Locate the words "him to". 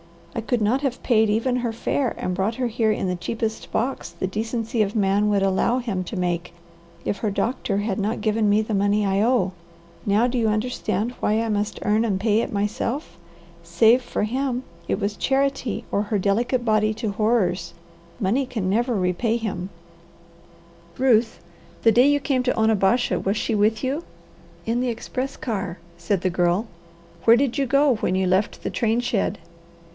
5.77-6.15